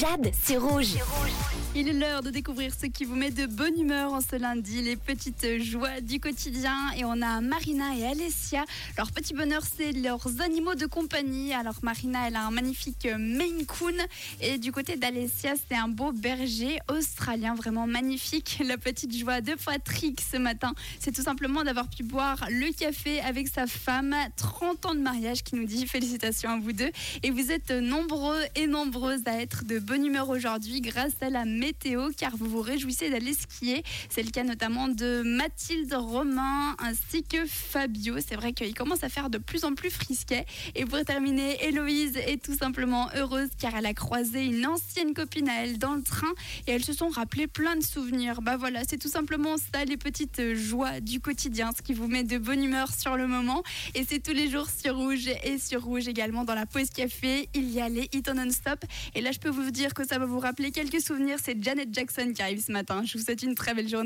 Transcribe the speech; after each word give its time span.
Jade, 0.00 0.32
c'est 0.42 0.56
rouge. 0.56 0.94
Il 1.76 1.88
est 1.88 1.92
l'heure 1.92 2.22
de 2.22 2.30
découvrir 2.30 2.72
ce 2.72 2.86
qui 2.86 3.04
vous 3.04 3.16
met 3.16 3.30
de 3.30 3.46
bonne 3.46 3.78
humeur 3.78 4.12
en 4.12 4.20
ce 4.20 4.36
lundi, 4.36 4.80
les 4.80 4.94
petites 4.94 5.60
joies 5.60 6.00
du 6.00 6.20
quotidien. 6.20 6.92
Et 6.96 7.04
on 7.04 7.20
a 7.20 7.40
Marina 7.40 7.96
et 7.96 8.06
Alessia. 8.06 8.64
Leur 8.96 9.10
petit 9.10 9.34
bonheur, 9.34 9.62
c'est 9.76 9.92
leurs 9.92 10.40
animaux 10.40 10.74
de 10.76 10.86
compagnie. 10.86 11.52
Alors 11.52 11.74
Marina, 11.82 12.28
elle 12.28 12.36
a 12.36 12.46
un 12.46 12.50
magnifique 12.50 13.08
Maine 13.18 13.66
Coon. 13.66 13.92
Et 14.40 14.58
du 14.58 14.72
côté 14.72 14.96
d'Alessia, 14.96 15.54
c'est 15.68 15.76
un 15.76 15.88
beau 15.88 16.12
berger 16.12 16.78
australien, 16.88 17.54
vraiment 17.54 17.86
magnifique. 17.86 18.62
La 18.66 18.78
petite 18.78 19.16
joie 19.16 19.40
de 19.40 19.54
Patrick 19.64 20.20
ce 20.20 20.36
matin, 20.36 20.74
c'est 21.00 21.12
tout 21.12 21.22
simplement 21.22 21.64
d'avoir 21.64 21.88
pu 21.88 22.04
boire 22.04 22.46
le 22.50 22.72
café 22.72 23.20
avec 23.20 23.48
sa 23.48 23.66
femme. 23.66 24.14
30 24.36 24.86
ans 24.86 24.94
de 24.94 25.00
mariage 25.00 25.42
qui 25.42 25.56
nous 25.56 25.66
dit 25.66 25.86
félicitations 25.86 26.50
à 26.50 26.58
vous 26.58 26.72
deux. 26.72 26.90
Et 27.24 27.30
vous 27.30 27.50
êtes 27.50 27.70
nombreux 27.70 28.42
et 28.54 28.68
nombreuses 28.68 29.22
à 29.26 29.40
être 29.40 29.64
de 29.64 29.83
bonne 29.84 30.06
humeur 30.06 30.30
aujourd'hui 30.30 30.80
grâce 30.80 31.12
à 31.20 31.28
la 31.28 31.44
météo 31.44 32.08
car 32.16 32.36
vous 32.36 32.46
vous 32.46 32.62
réjouissez 32.62 33.10
d'aller 33.10 33.34
skier. 33.34 33.84
C'est 34.08 34.22
le 34.22 34.30
cas 34.30 34.42
notamment 34.42 34.88
de 34.88 35.22
Mathilde 35.22 35.92
Romain 35.92 36.74
ainsi 36.78 37.22
que 37.22 37.44
Fabio. 37.46 38.16
C'est 38.26 38.34
vrai 38.34 38.54
qu'il 38.54 38.74
commence 38.74 39.04
à 39.04 39.10
faire 39.10 39.28
de 39.28 39.36
plus 39.36 39.64
en 39.64 39.74
plus 39.74 39.90
frisquet. 39.90 40.46
Et 40.74 40.86
pour 40.86 41.04
terminer, 41.04 41.62
Héloïse 41.62 42.16
est 42.16 42.42
tout 42.42 42.56
simplement 42.56 43.10
heureuse 43.14 43.50
car 43.60 43.76
elle 43.76 43.84
a 43.84 43.92
croisé 43.92 44.46
une 44.46 44.66
ancienne 44.66 45.12
copine 45.12 45.50
à 45.50 45.64
elle 45.64 45.78
dans 45.78 45.94
le 45.94 46.02
train 46.02 46.32
et 46.66 46.72
elles 46.72 46.84
se 46.84 46.94
sont 46.94 47.08
rappelées 47.08 47.46
plein 47.46 47.76
de 47.76 47.82
souvenirs. 47.82 48.40
Bah 48.40 48.56
voilà, 48.56 48.82
c'est 48.88 48.98
tout 48.98 49.10
simplement 49.10 49.56
ça 49.58 49.84
les 49.84 49.98
petites 49.98 50.54
joies 50.54 51.00
du 51.00 51.20
quotidien, 51.20 51.72
ce 51.76 51.82
qui 51.82 51.92
vous 51.92 52.08
met 52.08 52.24
de 52.24 52.38
bonne 52.38 52.64
humeur 52.64 52.88
sur 52.94 53.16
le 53.16 53.26
moment. 53.26 53.62
Et 53.94 54.04
c'est 54.08 54.20
tous 54.20 54.32
les 54.32 54.48
jours 54.48 54.68
sur 54.70 54.96
Rouge 54.96 55.28
et 55.42 55.58
sur 55.58 55.84
Rouge 55.84 56.08
également 56.08 56.44
dans 56.44 56.54
la 56.54 56.64
pause 56.64 56.88
café. 56.88 57.50
Il 57.54 57.70
y 57.70 57.82
a 57.82 57.90
les 57.90 58.08
hits 58.14 58.22
non-stop. 58.34 58.82
Et 59.14 59.20
là, 59.20 59.30
je 59.30 59.38
peux 59.38 59.50
vous 59.50 59.73
dire 59.74 59.92
que 59.92 60.06
ça 60.06 60.18
va 60.18 60.24
vous 60.24 60.38
rappeler 60.38 60.70
quelques 60.70 61.00
souvenirs. 61.00 61.36
C'est 61.42 61.62
Janet 61.62 61.92
Jackson 61.92 62.32
qui 62.34 62.40
arrive 62.40 62.64
ce 62.64 62.72
matin. 62.72 63.02
Je 63.04 63.18
vous 63.18 63.24
souhaite 63.24 63.42
une 63.42 63.54
très 63.54 63.74
belle 63.74 63.88
journée. 63.88 64.02